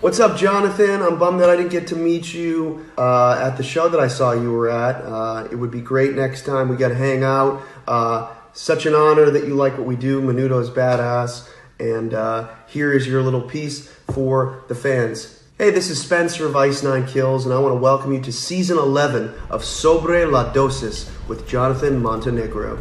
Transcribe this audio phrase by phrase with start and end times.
[0.00, 1.02] What's up, Jonathan?
[1.02, 4.06] I'm bummed that I didn't get to meet you uh, at the show that I
[4.06, 4.94] saw you were at.
[5.04, 7.60] Uh, it would be great next time we got to hang out.
[7.88, 10.22] Uh, such an honor that you like what we do.
[10.22, 11.48] Menudo's badass.
[11.80, 15.42] And uh, here is your little piece for the fans.
[15.58, 18.32] Hey, this is Spencer of Ice Nine Kills, and I want to welcome you to
[18.32, 22.76] season 11 of Sobre la Dosis with Jonathan Montenegro.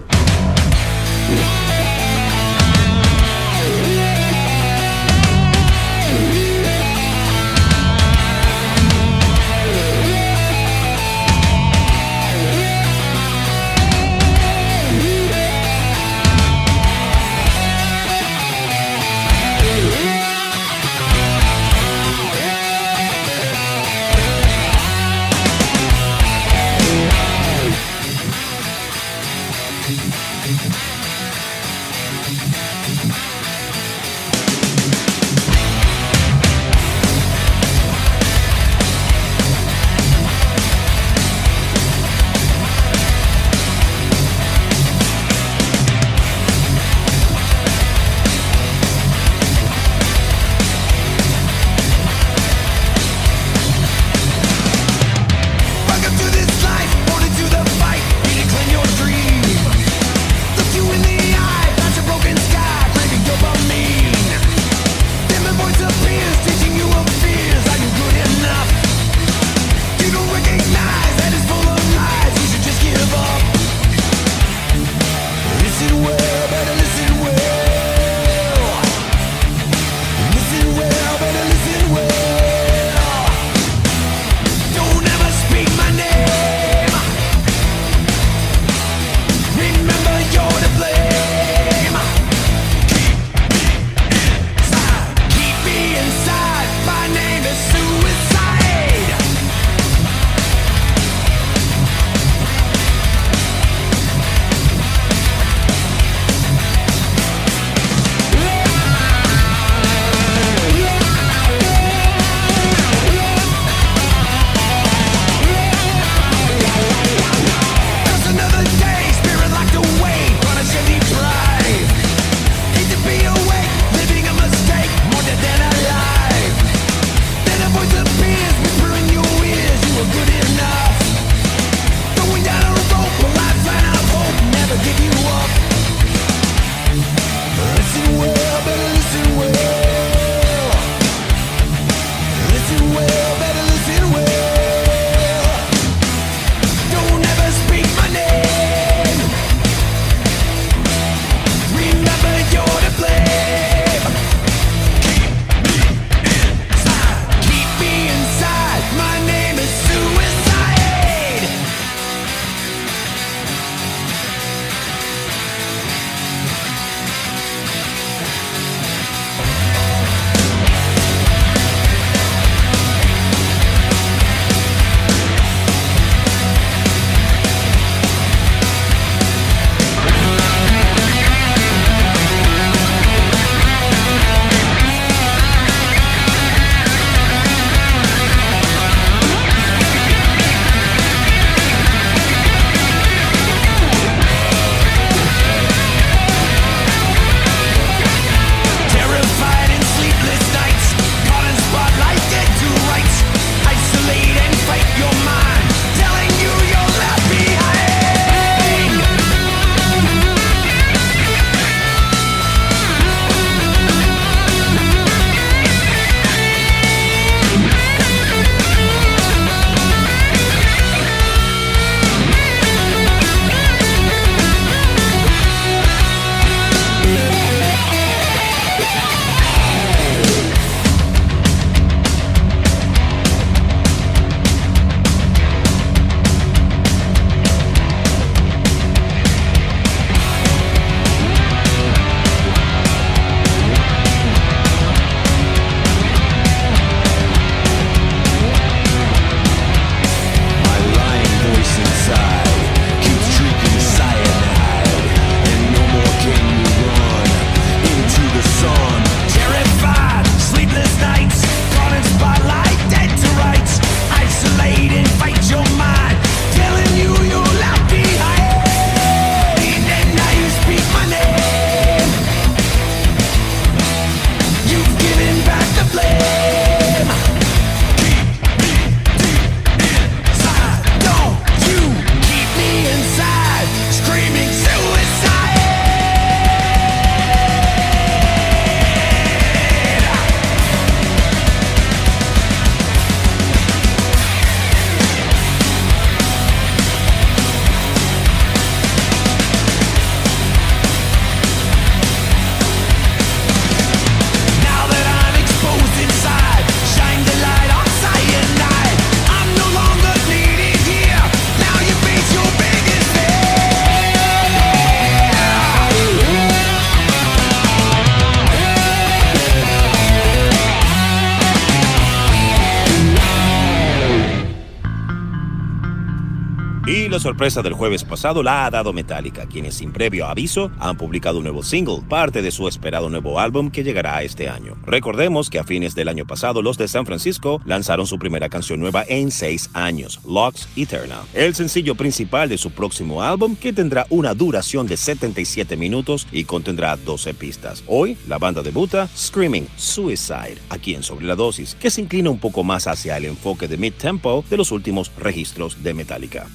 [327.18, 331.40] La sorpresa del jueves pasado la ha dado Metallica, quienes sin previo aviso han publicado
[331.40, 334.76] un nuevo single, parte de su esperado nuevo álbum que llegará este año.
[334.86, 338.80] Recordemos que a fines del año pasado los de San Francisco lanzaron su primera canción
[338.80, 344.06] nueva en seis años, Locks Eternal, el sencillo principal de su próximo álbum que tendrá
[344.12, 347.84] una duración de 77 minutos y contendrá 12 pistas.
[347.88, 352.38] Hoy la banda debuta Screaming Suicide, aquí en Sobre la Dosis, que se inclina un
[352.38, 356.46] poco más hacia el enfoque de mid-tempo de los últimos registros de Metallica.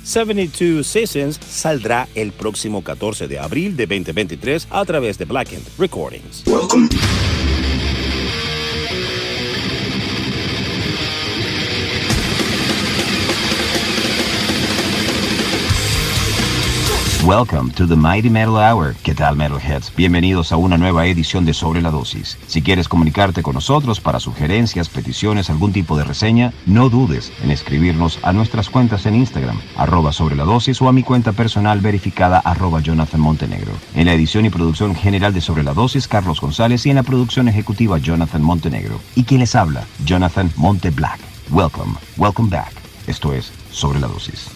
[0.52, 6.44] 72 Seasons saldrá el próximo 14 de abril de 2023 a través de Blackened Recordings.
[6.46, 6.88] Welcome.
[17.24, 18.96] Welcome to the Mighty Metal Hour.
[19.04, 19.94] ¿Qué tal, Metalheads?
[19.94, 22.36] Bienvenidos a una nueva edición de Sobre la Dosis.
[22.48, 27.52] Si quieres comunicarte con nosotros para sugerencias, peticiones, algún tipo de reseña, no dudes en
[27.52, 31.80] escribirnos a nuestras cuentas en Instagram, arroba sobre la dosis o a mi cuenta personal
[31.80, 33.72] verificada, arroba Jonathan Montenegro.
[33.94, 37.04] En la edición y producción general de Sobre la Dosis, Carlos González y en la
[37.04, 38.98] producción ejecutiva, Jonathan Montenegro.
[39.14, 39.86] ¿Y quien les habla?
[40.04, 41.20] Jonathan Monte Black.
[41.52, 42.72] Welcome, welcome back.
[43.06, 44.50] Esto es Sobre la Dosis.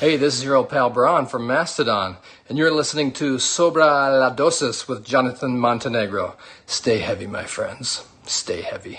[0.00, 2.16] Hey, this is your old pal Braun from Mastodon,
[2.48, 6.38] and you're listening to Sobra la Dosis with Jonathan Montenegro.
[6.64, 8.02] Stay heavy, my friends.
[8.24, 8.98] Stay heavy.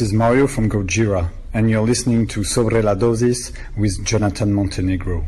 [0.00, 5.26] This is Mario from Gojira, and you're listening to Sobre la Dosis with Jonathan Montenegro.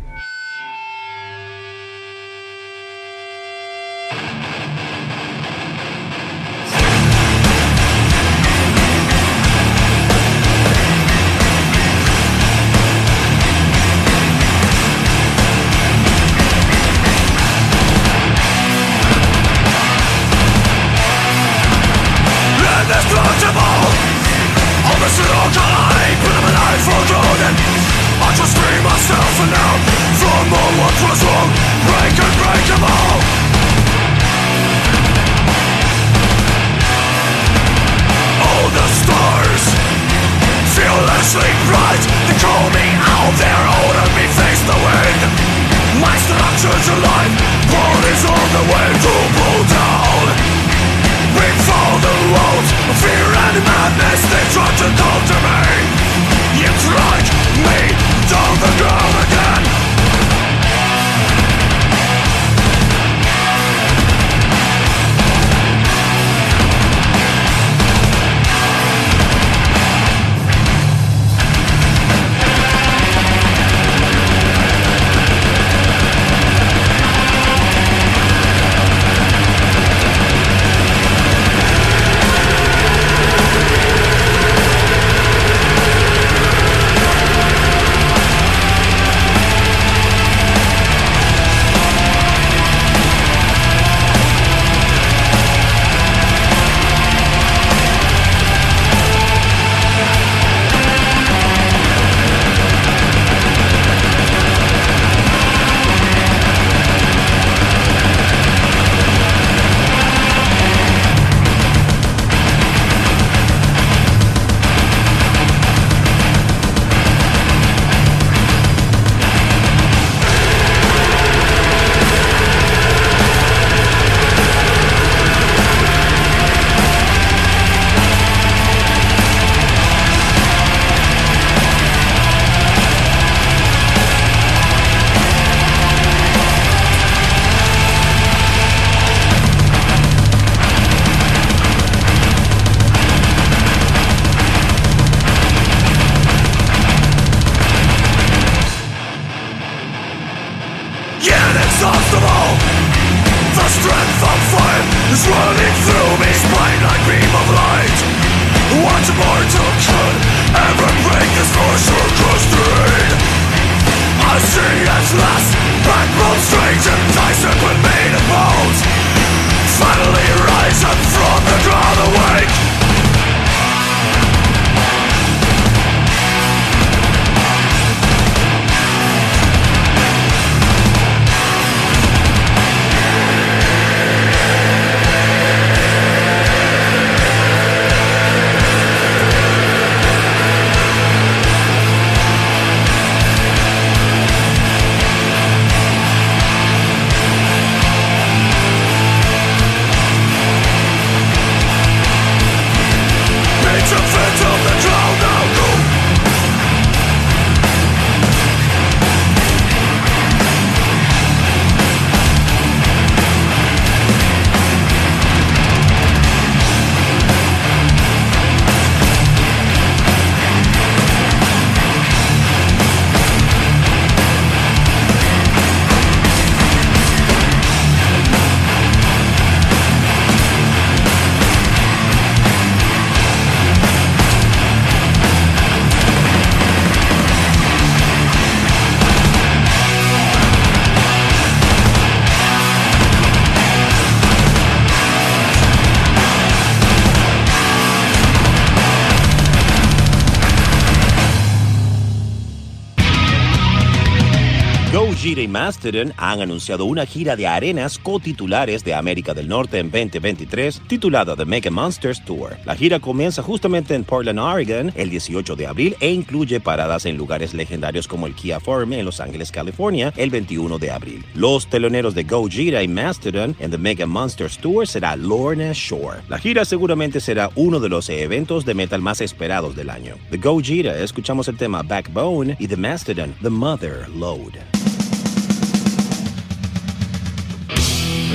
[255.62, 261.37] Mastodon han anunciado una gira de arenas cotitulares de América del Norte en 2023 titulada
[261.37, 262.57] The Mega Monsters Tour.
[262.64, 267.16] La gira comienza justamente en Portland, Oregon el 18 de abril e incluye paradas en
[267.16, 271.25] lugares legendarios como el Kia Forum en Los Ángeles, California el 21 de abril.
[271.37, 276.22] Los teloneros de Gojira y Mastodon en The Mega Monsters Tour será Lorna Shore.
[276.29, 280.16] La gira seguramente será uno de los eventos de metal más esperados del año.
[280.29, 284.82] De Gojira escuchamos el tema Backbone y de Mastodon The Mother Load.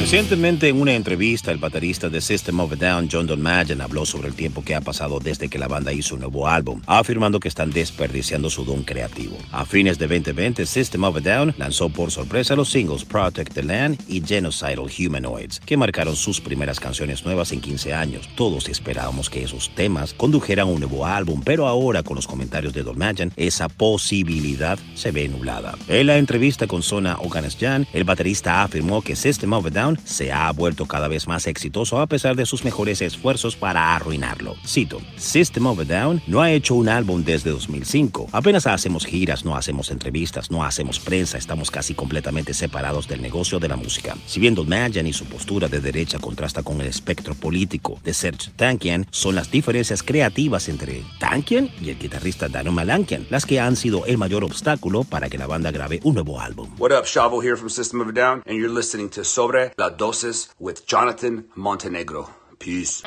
[0.08, 4.30] Recientemente en una entrevista, el baterista de System of a Down, John Donmagen, habló sobre
[4.30, 7.50] el tiempo que ha pasado desde que la banda hizo un nuevo álbum, afirmando que
[7.50, 9.38] están desperdiciando su don creativo.
[9.52, 13.64] A fines de 2020, System of a Down lanzó por sorpresa los singles Protect the
[13.64, 18.30] Land y Genocidal Humanoids, que marcaron sus primeras canciones nuevas en 15 años.
[18.38, 22.72] Todos esperábamos que esos temas condujeran a un nuevo álbum, pero ahora con los comentarios
[22.72, 25.76] de Donmagen, esa posibilidad se ve nublada.
[25.90, 30.32] En la entrevista con Sona Oganesjan, el baterista afirmó que System of a Down se
[30.32, 34.56] ha vuelto cada vez más exitoso a pesar de sus mejores esfuerzos para arruinarlo.
[34.66, 38.30] Cito, System of a Down no ha hecho un álbum desde 2005.
[38.32, 43.60] Apenas hacemos giras, no hacemos entrevistas, no hacemos prensa, estamos casi completamente separados del negocio
[43.60, 44.16] de la música.
[44.26, 44.68] Si bien Don
[45.08, 49.50] y su postura de derecha contrasta con el espectro político de Serge Tankian, son las
[49.50, 54.44] diferencias creativas entre Tankian y el guitarrista Dano Malankian las que han sido el mayor
[54.44, 56.70] obstáculo para que la banda grabe un nuevo álbum.
[56.78, 59.87] What up, Shavo here from System of a Down, and you're listening to Sobre La
[59.92, 62.30] Dosis with Jonathan Montenegro.
[62.60, 63.04] Peace.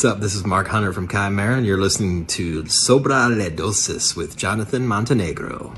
[0.00, 0.20] What's up?
[0.20, 4.86] This is Mark Hunter from Chimera, and you're listening to Sobra le Dosis with Jonathan
[4.86, 5.74] Montenegro.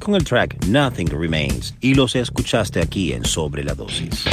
[0.00, 4.24] Con el track Nothing Remains y los escuchaste aquí en Sobre la Dosis.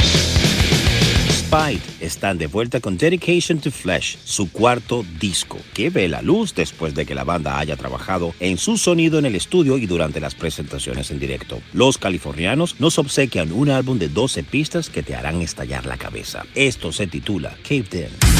[1.30, 6.52] Spite están de vuelta con Dedication to Flesh, su cuarto disco, que ve la luz
[6.52, 10.18] después de que la banda haya trabajado en su sonido en el estudio y durante
[10.18, 11.60] las presentaciones en directo.
[11.72, 16.42] Los californianos nos obsequian un álbum de 12 pistas que te harán estallar la cabeza.
[16.56, 18.33] Esto se titula Caved In.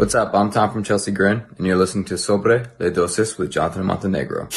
[0.00, 0.32] What's up?
[0.32, 4.48] I'm Tom from Chelsea Grin, and you're listening to Sobre Le Dosis with Jonathan Montenegro.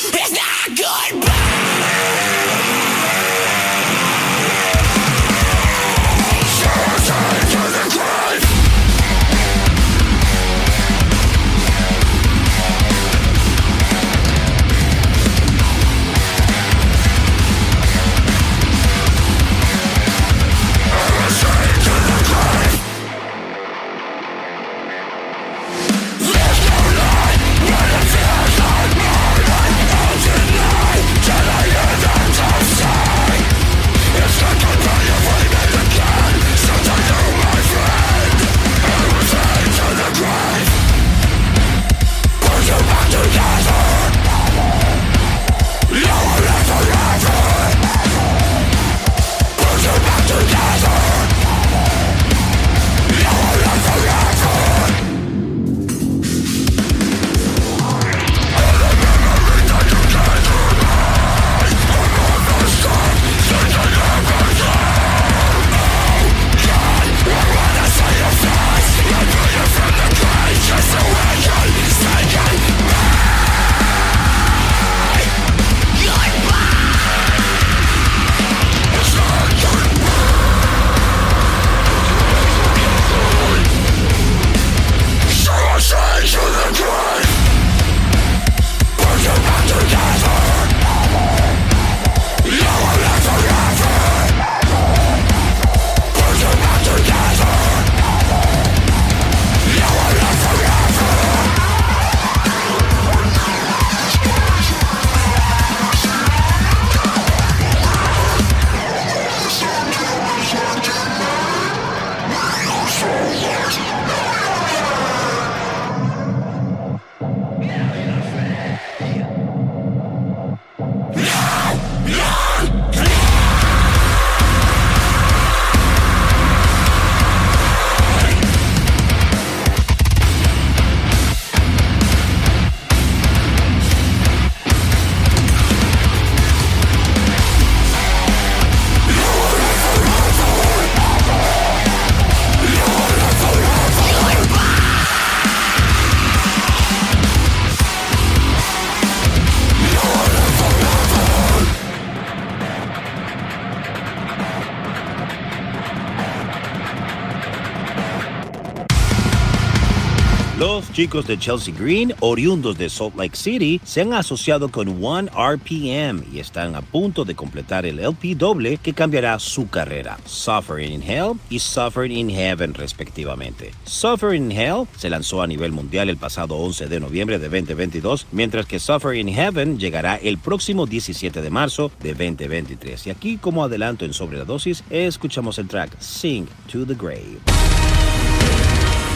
[161.04, 166.24] Chicos de Chelsea Green, oriundos de Salt Lake City, se han asociado con One RPM
[166.32, 171.04] y están a punto de completar el LP doble que cambiará su carrera, Suffering in
[171.04, 173.74] Hell y Suffering in Heaven respectivamente.
[173.84, 178.28] Suffering in Hell se lanzó a nivel mundial el pasado 11 de noviembre de 2022,
[178.32, 183.08] mientras que Suffering in Heaven llegará el próximo 17 de marzo de 2023.
[183.08, 187.63] Y aquí como adelanto en Sobre la Dosis, escuchamos el track Sing to the Grave.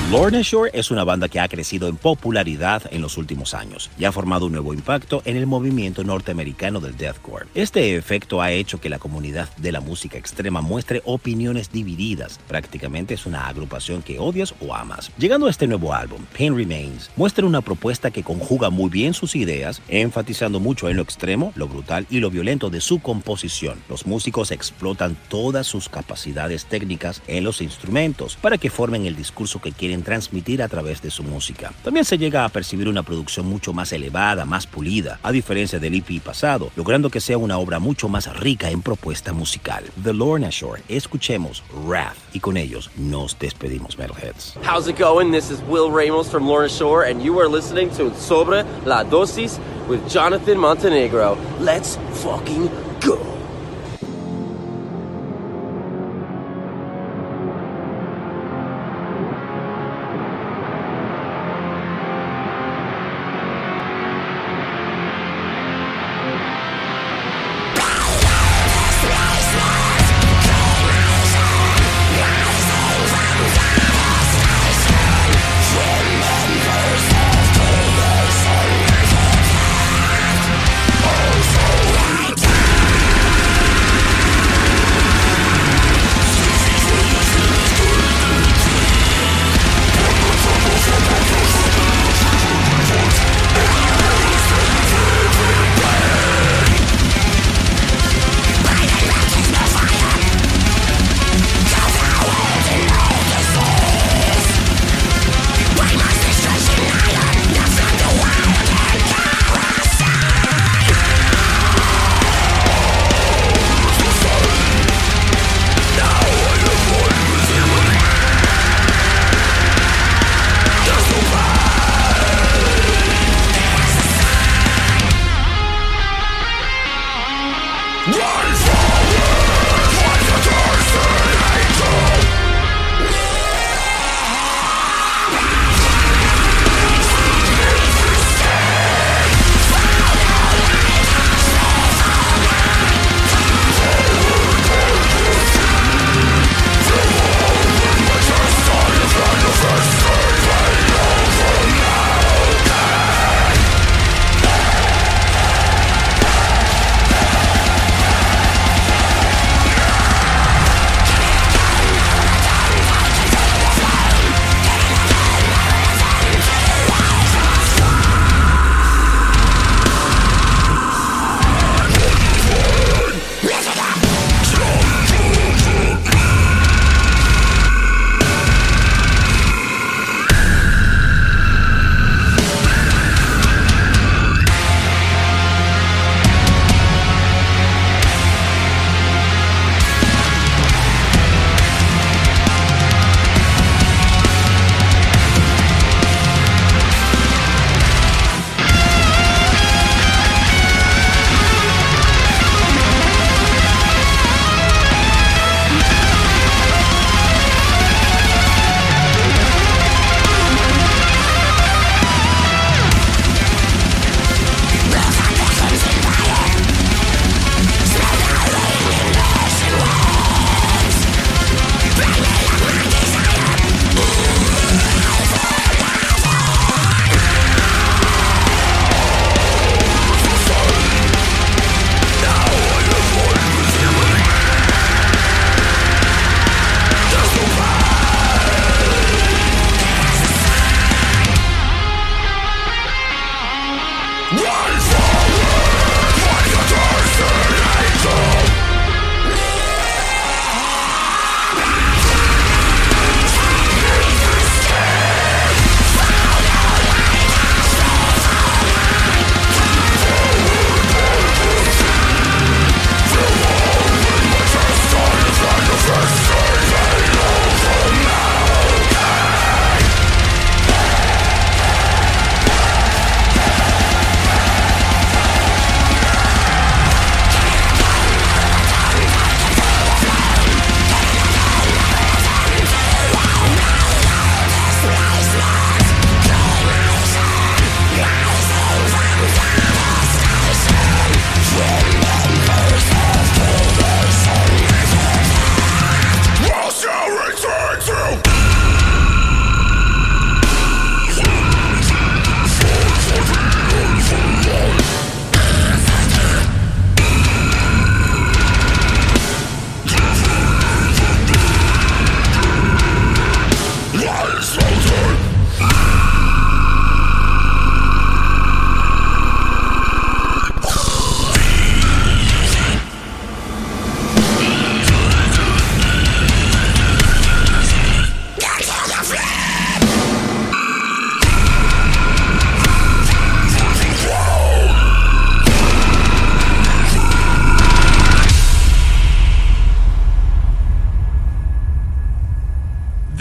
[0.09, 4.05] Lorna Shore es una banda que ha crecido en popularidad en los últimos años y
[4.05, 7.47] ha formado un nuevo impacto en el movimiento norteamericano del deathcore.
[7.53, 12.39] Este efecto ha hecho que la comunidad de la música extrema muestre opiniones divididas.
[12.47, 15.11] Prácticamente es una agrupación que odias o amas.
[15.17, 19.35] Llegando a este nuevo álbum, Pain Remains muestra una propuesta que conjuga muy bien sus
[19.35, 23.83] ideas, enfatizando mucho en lo extremo, lo brutal y lo violento de su composición.
[23.89, 29.59] Los músicos explotan todas sus capacidades técnicas en los instrumentos para que formen el discurso
[29.59, 31.73] que quieren transmitir a través de su música.
[31.83, 35.95] También se llega a percibir una producción mucho más elevada, más pulida, a diferencia del
[35.95, 39.83] EP pasado, logrando que sea una obra mucho más rica en propuesta musical.
[40.03, 44.55] The Lorna Shore, escuchemos Wrath y con ellos nos despedimos, Metalheads.
[44.63, 45.31] How's it going?
[45.31, 49.59] This is Will Ramos from Lorna Shore, and you are listening to Sobre la Dosis
[49.87, 51.37] with Jonathan Montenegro.
[51.59, 52.69] Let's fucking
[52.99, 53.19] go.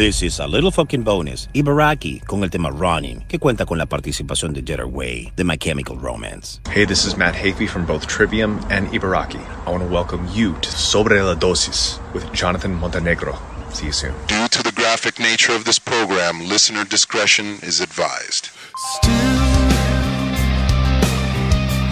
[0.07, 1.49] This is a little fucking bonus.
[1.53, 5.59] Ibaraki con el tema Running, que cuenta con la participación de Jeter Way, de My
[5.59, 6.61] Chemical Romance.
[6.71, 9.45] Hey, this is Matt Hafey from both Trivium and Ibaraki.
[9.67, 13.37] I want to welcome you to Sobre la Dosis with Jonathan Montenegro.
[13.71, 14.15] See you soon.
[14.29, 18.51] Due to the graphic nature of this program, listener discretion is advised.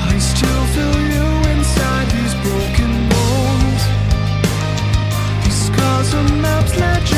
[0.06, 3.82] I still feel you inside these broken bones.
[5.44, 7.13] These scars are maps, legends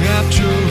[0.00, 0.69] Capture.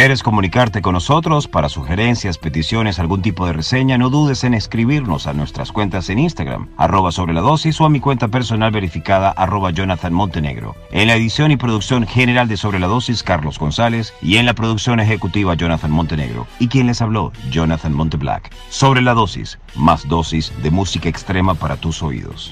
[0.00, 5.26] Quieres comunicarte con nosotros para sugerencias, peticiones, algún tipo de reseña, no dudes en escribirnos
[5.26, 9.28] a nuestras cuentas en Instagram, arroba sobre la dosis o a mi cuenta personal verificada,
[9.28, 10.74] arroba Jonathan Montenegro.
[10.90, 14.54] En la edición y producción general de Sobre la Dosis, Carlos González, y en la
[14.54, 16.46] producción ejecutiva, Jonathan Montenegro.
[16.58, 18.50] Y quien les habló, Jonathan Monteblack.
[18.70, 22.50] Sobre la Dosis, más dosis de música extrema para tus oídos.